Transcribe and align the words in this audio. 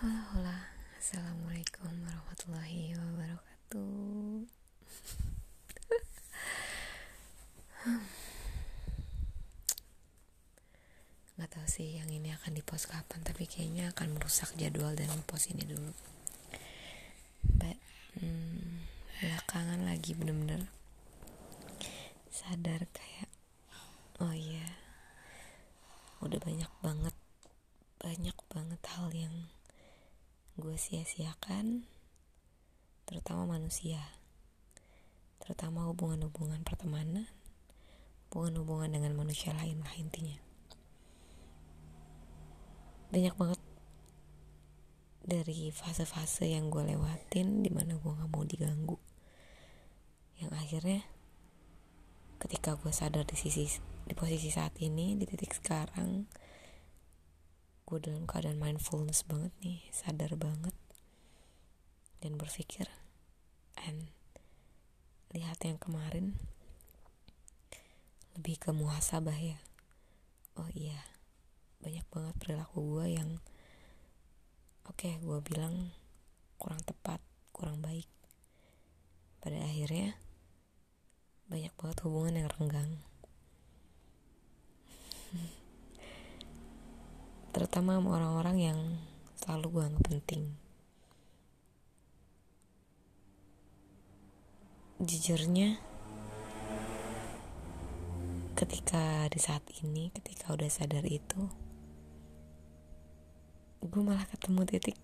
Hola, 0.00 0.16
hola. 0.32 0.56
Assalamualaikum 0.96 1.92
warahmatullahi 1.92 2.96
wabarakatuh. 2.96 4.48
Gak 11.36 11.50
tahu 11.52 11.66
sih 11.68 12.00
yang 12.00 12.08
ini 12.08 12.32
akan 12.32 12.56
dipost 12.56 12.88
kapan, 12.88 13.20
tapi 13.20 13.44
kayaknya 13.44 13.92
akan 13.92 14.16
merusak 14.16 14.48
jadwal 14.56 14.96
dan 14.96 15.12
post 15.28 15.52
ini 15.52 15.68
dulu. 15.68 15.92
But, 17.60 17.76
hmm, 18.16 18.88
belakangan 19.20 19.84
lagi 19.84 20.16
bener-bener 20.16 20.64
sadar 22.32 22.88
kayak, 22.88 23.28
oh 24.16 24.32
iya, 24.32 24.64
udah 26.24 26.40
banyak 26.40 26.72
banget, 26.80 27.12
banyak 28.00 28.36
banget 28.48 28.80
hal 28.96 29.12
yang 29.12 29.36
gue 30.60 30.76
sia-siakan 30.76 31.88
terutama 33.08 33.56
manusia. 33.56 33.98
Terutama 35.40 35.88
hubungan-hubungan 35.88 36.60
pertemanan 36.62 37.26
hubungan-hubungan 38.30 38.94
dengan 38.94 39.18
manusia 39.18 39.50
lain 39.58 39.82
lah 39.82 39.90
intinya. 39.98 40.38
Banyak 43.10 43.34
banget 43.34 43.60
dari 45.26 45.74
fase-fase 45.74 46.46
yang 46.46 46.70
gue 46.70 46.94
lewatin 46.94 47.66
di 47.66 47.74
mana 47.74 47.98
gue 47.98 48.12
gak 48.14 48.30
mau 48.30 48.46
diganggu. 48.46 48.94
Yang 50.38 50.52
akhirnya 50.54 51.00
ketika 52.38 52.78
gue 52.78 52.94
sadar 52.94 53.26
di 53.26 53.34
sisi 53.34 53.66
di 54.06 54.14
posisi 54.14 54.54
saat 54.54 54.78
ini 54.78 55.18
di 55.18 55.26
titik 55.26 55.50
sekarang 55.58 56.30
gue 57.90 57.98
dalam 57.98 58.22
keadaan 58.22 58.62
mindfulness 58.62 59.26
banget 59.26 59.50
nih 59.66 59.82
sadar 59.90 60.38
banget. 60.38 60.70
Dan 62.22 62.38
berpikir 62.38 62.86
and 63.82 64.14
lihat 65.34 65.58
yang 65.66 65.74
kemarin 65.82 66.38
lebih 68.38 68.62
ke 68.62 68.70
muhasabah 68.70 69.34
ya. 69.34 69.58
Oh 70.54 70.70
iya 70.70 71.02
banyak 71.82 72.06
banget 72.14 72.34
perilaku 72.38 72.78
gue 72.94 73.06
yang 73.18 73.30
oke 74.86 74.94
okay, 74.94 75.18
gue 75.18 75.38
bilang 75.42 75.90
kurang 76.62 76.78
tepat 76.86 77.18
kurang 77.50 77.82
baik. 77.82 78.06
Pada 79.42 79.58
akhirnya 79.66 80.14
banyak 81.50 81.74
banget 81.74 81.98
hubungan 82.06 82.38
yang 82.38 82.48
renggang 82.54 83.02
terutama 87.50 87.98
sama 87.98 88.14
orang-orang 88.14 88.56
yang 88.62 88.80
selalu 89.34 89.66
gue 89.74 89.84
anggap 89.90 90.04
penting. 90.06 90.42
Jujurnya 95.00 95.80
ketika 98.54 99.24
di 99.32 99.40
saat 99.40 99.64
ini 99.80 100.12
ketika 100.12 100.52
udah 100.52 100.68
sadar 100.68 101.00
itu 101.08 101.48
gue 103.80 104.02
malah 104.04 104.28
ketemu 104.28 104.68
titik 104.68 105.00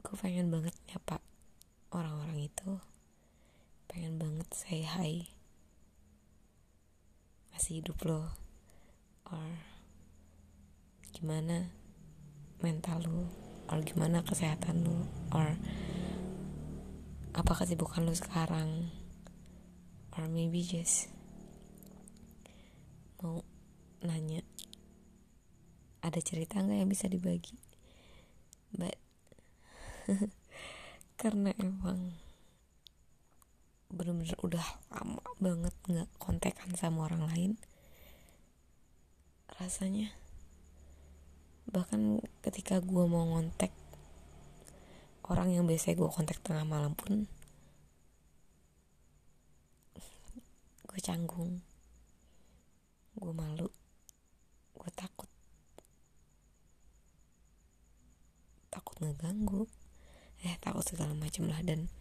gue 0.00 0.16
pengen 0.16 0.48
banget 0.48 0.72
nyapa 0.88 1.20
orang-orang 1.92 2.48
itu 2.48 2.80
pengen 3.84 4.16
banget 4.16 4.48
say 4.56 4.80
hi. 4.82 5.28
Masih 7.52 7.84
hidup 7.84 8.00
loh 8.08 8.49
or 9.30 9.50
gimana 11.14 11.70
mental 12.62 12.98
lu? 13.02 13.26
Or 13.70 13.78
gimana 13.86 14.26
kesehatan 14.26 14.82
lu? 14.82 15.06
Or 15.30 15.54
apa 17.34 17.52
kesibukan 17.54 18.02
lu 18.02 18.14
sekarang? 18.14 18.90
Or 20.18 20.26
maybe 20.26 20.66
just 20.66 21.10
mau 23.22 23.44
nanya 24.02 24.42
ada 26.00 26.18
cerita 26.18 26.58
nggak 26.58 26.78
yang 26.82 26.90
bisa 26.90 27.06
dibagi? 27.06 27.54
But 28.74 28.98
karena 31.20 31.54
emang 31.60 32.18
bener-bener 33.90 34.38
udah 34.46 34.66
lama 34.94 35.22
banget 35.42 35.74
nggak 35.86 36.10
kontekan 36.22 36.70
sama 36.78 37.10
orang 37.10 37.26
lain 37.26 37.52
rasanya. 39.60 40.08
Bahkan 41.68 42.24
ketika 42.40 42.80
gue 42.80 43.04
mau 43.04 43.28
ngontek 43.28 43.68
orang 45.28 45.52
yang 45.52 45.68
biasa 45.68 45.92
gue 45.92 46.08
kontak 46.08 46.40
tengah 46.40 46.64
malam 46.64 46.96
pun 46.96 47.28
gue 50.88 51.00
canggung. 51.04 51.60
Gue 53.20 53.32
malu. 53.36 53.68
Gue 54.74 54.90
takut. 54.96 55.28
Takut 58.72 58.96
ngeganggu. 59.04 59.68
Eh 60.40 60.56
takut 60.56 60.82
segala 60.88 61.12
macem 61.12 61.44
lah. 61.52 61.60
Dan 61.60 61.92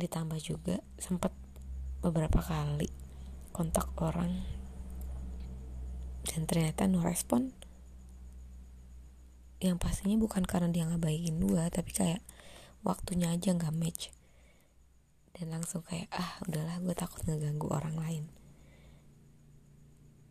ditambah 0.00 0.40
juga 0.40 0.80
sempat 0.96 1.36
beberapa 2.00 2.40
kali 2.40 2.99
kontak 3.50 3.90
orang 3.98 4.46
dan 6.26 6.46
ternyata 6.46 6.86
no 6.86 7.02
respon 7.02 7.50
yang 9.60 9.76
pastinya 9.76 10.16
bukan 10.16 10.48
karena 10.48 10.72
dia 10.72 10.88
ngabaikin 10.88 11.36
gue 11.36 11.64
tapi 11.68 11.92
kayak 11.92 12.24
waktunya 12.80 13.28
aja 13.28 13.52
nggak 13.52 13.76
match. 13.76 14.08
Dan 15.36 15.52
langsung 15.52 15.84
kayak 15.84 16.08
ah 16.16 16.40
udahlah 16.48 16.80
gue 16.80 16.96
takut 16.96 17.20
ngeganggu 17.28 17.68
orang 17.68 17.96
lain. 18.00 18.24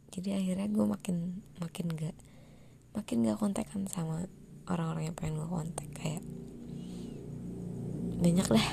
Jadi 0.10 0.34
akhirnya 0.34 0.66
gue 0.74 0.86
makin 0.90 1.46
makin 1.62 1.88
gak 1.94 2.18
makin 2.98 3.22
gak 3.22 3.38
kontekan 3.38 3.86
sama 3.86 4.26
orang-orang 4.66 5.14
yang 5.14 5.16
pengen 5.16 5.38
gue 5.38 5.50
kontak 5.50 5.90
kayak 5.94 6.26
banyak 8.18 8.50
lah 8.50 8.68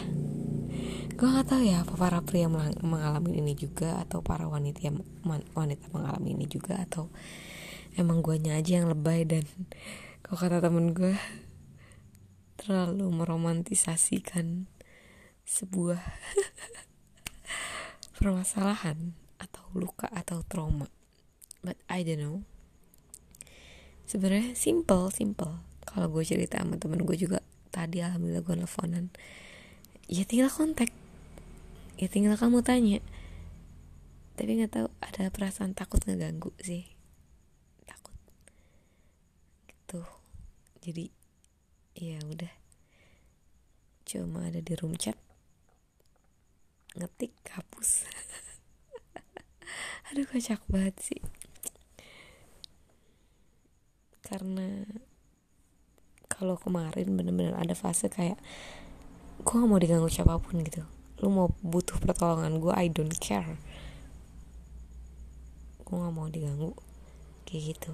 gue 1.17 1.25
gak 1.33 1.49
tahu 1.49 1.65
ya 1.65 1.81
apa 1.81 1.97
para 1.97 2.21
pria 2.21 2.45
mengalami 2.85 3.41
ini 3.41 3.57
juga 3.57 4.05
atau 4.05 4.21
para 4.21 4.45
wanita 4.45 4.85
wanita 5.57 5.89
mengalami 5.89 6.37
ini 6.37 6.45
juga 6.45 6.85
atau 6.85 7.09
emang 7.97 8.21
guanya 8.21 8.61
aja 8.61 8.85
yang 8.85 8.93
lebay 8.93 9.25
dan 9.25 9.49
kalau 10.21 10.37
kata 10.37 10.61
temen 10.61 10.93
gue 10.93 11.17
terlalu 12.61 13.09
meromantisasikan 13.09 14.69
sebuah 15.49 16.05
permasalahan 18.21 19.17
atau 19.41 19.65
luka 19.73 20.11
atau 20.13 20.43
trauma. 20.45 20.91
But 21.63 21.81
I 21.89 22.03
don't 22.03 22.21
know. 22.21 22.37
Sebenarnya 24.05 24.53
simple 24.53 25.09
simple. 25.15 25.63
Kalau 25.87 26.13
gue 26.13 26.27
cerita 26.27 26.61
sama 26.61 26.77
temen 26.77 27.07
gue 27.07 27.17
juga 27.17 27.41
tadi 27.71 28.03
alhamdulillah 28.03 28.43
gue 28.43 28.57
nelfonan. 28.59 29.15
Ya 30.11 30.27
tinggal 30.27 30.51
kontak 30.51 30.91
ya 31.97 32.07
tinggal 32.13 32.37
kamu 32.37 32.61
tanya. 32.61 33.01
Tapi 34.37 34.61
nggak 34.61 34.73
tahu 34.73 34.89
ada 35.01 35.33
perasaan 35.33 35.73
takut 35.73 36.05
ngeganggu 36.05 36.53
sih. 36.61 36.85
Takut. 37.89 38.17
Gitu. 39.65 40.01
Jadi 40.85 41.05
ya 41.97 42.21
udah. 42.21 42.53
Cuma 44.05 44.53
ada 44.53 44.61
di 44.61 44.73
room 44.77 44.93
chat. 45.01 45.17
Ngetik 46.97 47.33
hapus. 47.49 48.05
Aduh 50.13 50.29
kocak 50.29 50.61
banget 50.69 50.97
sih. 51.01 51.21
Karena 54.21 54.85
kalau 56.29 56.61
kemarin 56.61 57.17
bener-bener 57.17 57.57
ada 57.57 57.73
fase 57.73 58.13
kayak 58.13 58.37
gue 59.41 59.57
gak 59.57 59.69
mau 59.69 59.81
diganggu 59.81 60.13
siapa 60.13 60.37
pun 60.37 60.61
gitu 60.61 60.85
lu 61.25 61.33
mau 61.33 61.49
butuh 61.65 61.97
pertolongan 61.97 62.61
gue 62.61 62.73
I 62.77 62.93
don't 62.93 63.17
care. 63.17 63.57
Gue 65.87 65.97
gak 65.97 66.13
mau 66.13 66.29
diganggu. 66.29 66.77
Kayak 67.49 67.63
gitu. 67.73 67.93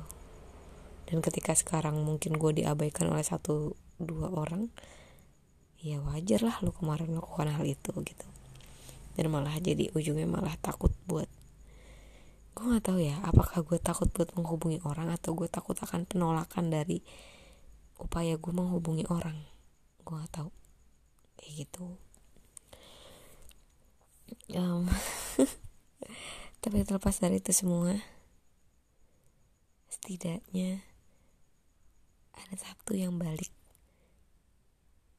Dan 1.07 1.21
ketika 1.23 1.53
sekarang 1.55 2.03
mungkin 2.03 2.35
gue 2.41 2.65
diabaikan 2.65 3.13
oleh 3.13 3.23
satu 3.23 3.77
dua 4.03 4.33
orang 4.33 4.73
ya 5.83 5.99
wajar 5.99 6.47
lah 6.47 6.57
lu 6.63 6.71
kemarin 6.75 7.15
melakukan 7.15 7.53
hal 7.53 7.65
itu 7.69 7.93
gitu. 8.03 8.27
Dan 9.13 9.29
malah 9.29 9.55
jadi 9.61 9.93
ujungnya 9.93 10.27
malah 10.27 10.57
takut 10.59 10.91
buat 11.07 11.29
gue 12.53 12.65
nggak 12.69 12.85
tahu 12.85 13.01
ya 13.01 13.17
apakah 13.25 13.65
gue 13.65 13.81
takut 13.81 14.13
buat 14.13 14.29
menghubungi 14.37 14.85
orang 14.85 15.09
atau 15.09 15.33
gue 15.33 15.49
takut 15.49 15.73
akan 15.73 16.05
penolakan 16.05 16.69
dari 16.69 17.01
upaya 18.01 18.35
gue 18.41 18.53
menghubungi 18.53 19.05
orang. 19.13 19.37
Gue 20.03 20.17
nggak 20.17 20.33
tahu. 20.33 20.51
Kayak 21.37 21.53
gitu 21.69 21.97
um, 24.57 24.89
tapi 26.63 26.87
terlepas 26.87 27.19
dari 27.19 27.41
itu 27.41 27.51
semua 27.51 27.97
setidaknya 29.93 30.83
ada 32.33 32.57
satu 32.57 32.97
yang 32.97 33.21
balik 33.21 33.53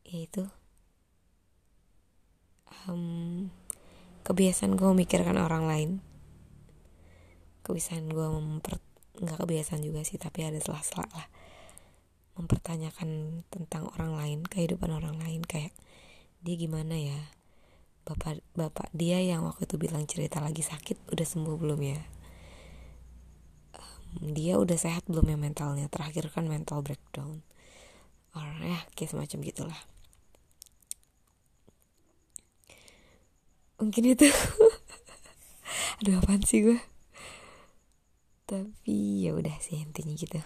yaitu 0.03 0.45
um, 2.87 3.49
kebiasaan 4.23 4.75
gue 4.75 4.87
memikirkan 4.91 5.35
orang 5.39 5.65
lain. 5.67 5.91
Kebiasaan 7.63 8.11
gue 8.11 8.27
memper 8.27 8.79
nggak 9.13 9.39
kebiasaan 9.39 9.81
juga 9.85 10.01
sih 10.03 10.19
tapi 10.19 10.43
ada 10.43 10.59
sela-sela 10.59 11.07
lah. 11.11 11.27
Mempertanyakan 12.33 13.43
tentang 13.53 13.87
orang 13.93 14.17
lain 14.17 14.39
kehidupan 14.43 14.89
orang 14.89 15.21
lain 15.21 15.45
kayak 15.45 15.71
dia 16.43 16.55
gimana 16.59 16.97
ya 16.97 17.19
bapak 18.03 18.43
bapak 18.55 18.87
dia 18.91 19.19
yang 19.23 19.47
waktu 19.47 19.63
itu 19.67 19.75
bilang 19.79 20.03
cerita 20.07 20.43
lagi 20.43 20.61
sakit 20.63 21.11
udah 21.11 21.27
sembuh 21.27 21.55
belum 21.55 21.79
ya? 21.81 21.99
Um, 23.75 24.35
dia 24.35 24.59
udah 24.59 24.75
sehat 24.75 25.07
belum 25.07 25.25
ya 25.27 25.37
mentalnya? 25.39 25.87
Terakhir 25.87 26.29
kan 26.31 26.45
mental 26.47 26.83
breakdown. 26.83 27.43
Orang 28.35 28.59
ya 28.63 28.79
kayak 28.95 29.15
semacam 29.15 29.39
gitulah. 29.43 29.81
Mungkin 33.79 34.03
itu. 34.15 34.27
Aduh 36.03 36.19
apaan 36.19 36.43
sih 36.43 36.63
gue 36.63 36.79
tapi 38.53 39.25
ya 39.25 39.33
udah 39.33 39.55
sih 39.63 39.81
intinya 39.81 40.13
gitu. 40.13 40.37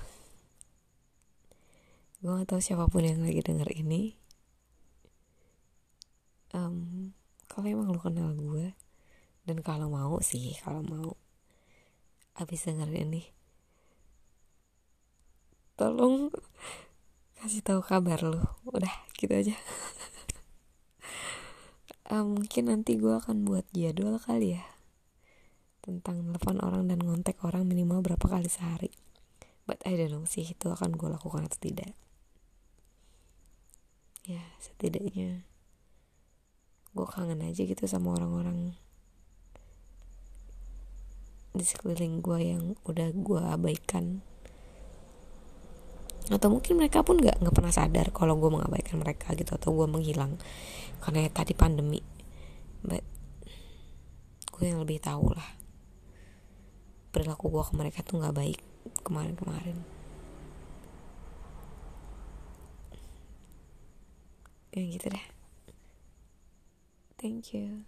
Gue 2.23 2.31
gak 2.39 2.49
tahu 2.49 2.61
siapa 2.63 2.87
pun 2.87 3.03
yang 3.03 3.19
lagi 3.19 3.43
denger 3.43 3.67
ini. 3.75 4.15
Um, 6.55 7.11
kalau 7.57 7.65
emang 7.65 7.89
lu 7.89 7.97
kenal 7.97 8.37
gue 8.37 8.77
dan 9.49 9.65
kalau 9.65 9.89
mau 9.89 10.21
sih 10.21 10.53
kalau 10.61 10.85
mau 10.85 11.17
abis 12.37 12.69
denger 12.69 12.93
ini 12.93 13.33
tolong 15.73 16.33
kasih 17.37 17.61
tahu 17.61 17.81
kabar 17.85 18.17
lu. 18.25 18.41
Udah 18.65 18.91
gitu 19.13 19.33
aja. 19.33 19.55
Um, 22.09 22.33
mungkin 22.41 22.73
nanti 22.73 22.97
gue 22.97 23.13
akan 23.13 23.45
buat 23.45 23.65
jadwal 23.71 24.17
kali 24.17 24.57
ya 24.57 24.65
tentang 25.85 26.19
telepon 26.27 26.59
orang 26.59 26.91
dan 26.91 26.99
ngontek 26.99 27.39
orang 27.47 27.63
minimal 27.63 28.03
berapa 28.03 28.25
kali 28.25 28.49
sehari. 28.49 28.91
But 29.69 29.79
I 29.85 29.95
don't 29.95 30.11
know 30.11 30.25
sih 30.25 30.43
itu 30.43 30.67
akan 30.69 30.97
gue 30.97 31.09
lakukan 31.13 31.45
atau 31.45 31.59
tidak. 31.61 31.93
Ya 34.27 34.43
setidaknya 34.59 35.47
gue 36.97 37.05
kangen 37.05 37.45
aja 37.45 37.61
gitu 37.61 37.85
sama 37.85 38.17
orang-orang 38.17 38.73
di 41.57 41.65
sekeliling 41.65 42.21
gue 42.21 42.39
yang 42.41 42.63
udah 42.85 43.09
gue 43.13 43.41
abaikan. 43.41 44.21
Atau 46.27 46.53
mungkin 46.53 46.77
mereka 46.77 47.01
pun 47.01 47.17
nggak 47.17 47.41
nggak 47.41 47.55
pernah 47.55 47.73
sadar 47.73 48.13
kalau 48.13 48.37
gue 48.37 48.49
mengabaikan 48.51 49.01
mereka 49.01 49.33
gitu 49.33 49.57
atau 49.57 49.73
gue 49.73 49.87
menghilang 49.89 50.37
karena 51.01 51.25
ya 51.25 51.29
tadi 51.33 51.53
pandemi. 51.57 52.01
But 52.85 53.05
gue 54.53 54.65
yang 54.65 54.81
lebih 54.81 55.01
tahu 55.01 55.33
lah 55.33 55.49
perilaku 57.13 57.49
gue 57.49 57.63
ke 57.65 57.73
mereka 57.73 57.99
tuh 58.05 58.21
nggak 58.21 58.35
baik 58.35 58.59
kemarin-kemarin. 59.01 59.81
Kayak 64.69 64.87
gitu 64.93 65.07
deh 65.09 65.36
thank 67.17 67.53
you 67.53 67.83